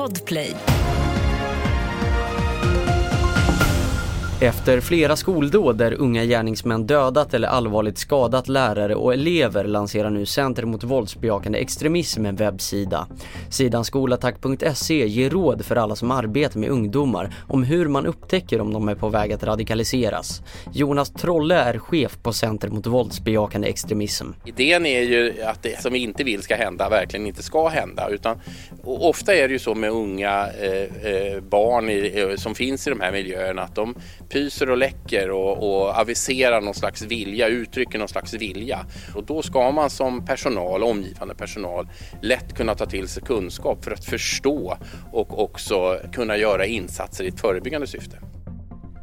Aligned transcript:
Podplay. 0.00 0.79
Efter 4.42 4.80
flera 4.80 5.16
skoldåd 5.16 5.78
där 5.78 5.92
unga 5.92 6.24
gärningsmän 6.24 6.86
dödat 6.86 7.34
eller 7.34 7.48
allvarligt 7.48 7.98
skadat 7.98 8.48
lärare 8.48 8.94
och 8.94 9.12
elever 9.12 9.64
lanserar 9.64 10.10
nu 10.10 10.26
Center 10.26 10.64
mot 10.64 10.84
våldsbejakande 10.84 11.58
extremism 11.58 12.26
en 12.26 12.36
webbsida. 12.36 13.06
Sidan 13.50 13.84
skolattack.se 13.84 15.06
ger 15.06 15.30
råd 15.30 15.64
för 15.64 15.76
alla 15.76 15.96
som 15.96 16.10
arbetar 16.10 16.60
med 16.60 16.68
ungdomar 16.68 17.34
om 17.48 17.62
hur 17.62 17.88
man 17.88 18.06
upptäcker 18.06 18.60
om 18.60 18.72
de 18.72 18.88
är 18.88 18.94
på 18.94 19.08
väg 19.08 19.32
att 19.32 19.44
radikaliseras. 19.44 20.42
Jonas 20.72 21.10
Trolle 21.10 21.54
är 21.54 21.78
chef 21.78 22.18
på 22.22 22.32
Center 22.32 22.68
mot 22.68 22.86
våldsbejakande 22.86 23.68
extremism. 23.68 24.26
Idén 24.44 24.86
är 24.86 25.02
ju 25.02 25.42
att 25.42 25.62
det 25.62 25.82
som 25.82 25.92
vi 25.92 25.98
inte 25.98 26.24
vill 26.24 26.42
ska 26.42 26.54
hända 26.54 26.88
verkligen 26.88 27.26
inte 27.26 27.42
ska 27.42 27.68
hända. 27.68 28.08
Utan, 28.08 28.40
och 28.82 29.08
ofta 29.08 29.34
är 29.34 29.48
det 29.48 29.52
ju 29.52 29.58
så 29.58 29.74
med 29.74 29.90
unga 29.90 30.48
eh, 30.60 31.12
eh 31.12 31.40
barn 31.40 31.90
i, 31.90 32.12
eh, 32.14 32.36
som 32.36 32.54
finns 32.54 32.86
i 32.86 32.90
de 32.90 33.00
här 33.00 33.12
miljöerna 33.12 33.62
att 33.62 33.74
de 33.74 33.94
pyser 34.30 34.70
och 34.70 34.76
läcker 34.76 35.30
och, 35.30 35.70
och 35.70 35.98
aviserar 35.98 36.60
någon 36.60 36.74
slags 36.74 37.02
vilja, 37.02 37.48
uttrycker 37.48 37.98
någon 37.98 38.08
slags 38.08 38.34
vilja. 38.34 38.86
Och 39.14 39.24
då 39.24 39.42
ska 39.42 39.70
man 39.70 39.90
som 39.90 40.24
personal, 40.24 40.82
omgivande 40.82 41.34
personal, 41.34 41.88
lätt 42.22 42.54
kunna 42.56 42.74
ta 42.74 42.86
till 42.86 43.08
sig 43.08 43.22
kunskap 43.22 43.84
för 43.84 43.90
att 43.90 44.04
förstå 44.04 44.76
och 45.12 45.42
också 45.42 46.00
kunna 46.12 46.36
göra 46.36 46.66
insatser 46.66 47.24
i 47.24 47.28
ett 47.28 47.40
förebyggande 47.40 47.86
syfte. 47.86 48.18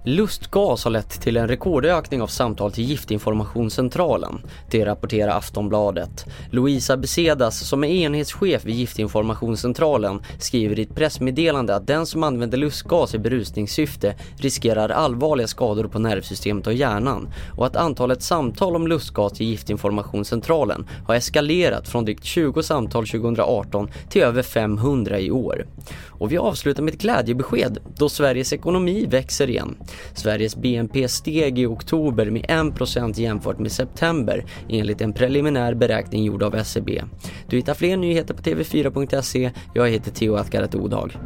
Lustgas 0.09 0.84
har 0.84 0.91
lett 0.91 1.21
till 1.21 1.38
en 1.38 1.47
rekordökning 1.47 2.21
av 2.21 2.27
samtal 2.27 2.71
till 2.71 2.84
Giftinformationscentralen. 2.84 4.41
Det 4.70 4.85
rapporterar 4.85 5.38
Aftonbladet. 5.38 6.25
Louisa 6.52 6.97
Besedas, 6.97 7.67
som 7.67 7.83
är 7.83 7.88
enhetschef 7.88 8.66
vid 8.66 8.75
Giftinformationscentralen, 8.75 10.21
skriver 10.39 10.80
i 10.80 10.81
ett 10.81 10.95
pressmeddelande 10.95 11.75
att 11.75 11.88
den 11.88 12.05
som 12.05 12.23
använder 12.23 12.57
lustgas 12.57 13.16
i 13.16 13.20
berusningssyfte 13.20 14.16
riskerar 14.38 14.89
allvarliga 14.89 15.47
skador 15.47 15.88
på 15.88 16.00
nervsystemet 16.00 16.67
och 16.67 16.73
hjärnan 16.73 17.30
och 17.58 17.66
att 17.66 17.75
antalet 17.75 18.23
samtal 18.23 18.75
om 18.75 18.88
lustgas 18.88 19.33
till 19.33 19.47
Giftinformationscentralen 19.47 20.88
har 21.08 21.16
eskalerat 21.16 21.88
från 21.88 22.05
drygt 22.05 22.23
20 22.23 22.63
samtal 22.63 23.08
2018 23.08 23.89
till 24.09 24.22
över 24.22 24.41
500 24.41 25.19
i 25.19 25.31
år. 25.31 25.66
Och 26.08 26.31
vi 26.31 26.38
avslutar 26.38 26.83
med 26.83 26.94
ett 26.94 27.02
glädjebesked 27.02 27.78
då 27.97 28.09
Sveriges 28.09 28.53
ekonomi 28.53 29.05
växer 29.05 29.50
igen. 29.50 29.75
Sveriges 30.14 30.56
BNP 30.56 31.08
steg 31.08 31.59
i 31.59 31.66
oktober 31.66 32.26
med 32.26 32.45
1% 32.45 33.20
jämfört 33.20 33.59
med 33.59 33.72
september 33.72 34.45
enligt 34.70 35.02
en 35.02 35.14
preliminär 35.14 35.73
beräkning 35.73 36.23
gjord 36.23 36.44
av 36.44 36.56
SCB. 36.56 37.03
Du 37.50 37.58
hittar 37.58 37.73
fler 37.73 37.98
nyheter 37.98 38.34
på 38.34 38.42
tv4.se. 38.42 39.52
Jag 39.73 39.90
heter 39.90 40.12
Theo 40.12 40.36
Atgaret 40.36 40.75
Odag. 40.75 41.18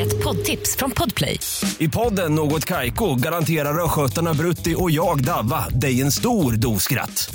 Ett 0.00 0.24
poddtips 0.24 0.76
från 0.76 0.90
Podplay. 0.90 1.38
I 1.78 1.88
podden 1.88 2.34
Något 2.34 2.64
Kaiko 2.64 3.14
garanterar 3.14 3.84
östgötarna 3.84 4.34
Brutti 4.34 4.74
och 4.78 4.90
jag, 4.90 5.24
Davva, 5.24 5.68
dig 5.68 6.00
en 6.00 6.12
stor 6.12 6.52
dos 6.52 6.82
skratt. 6.82 7.34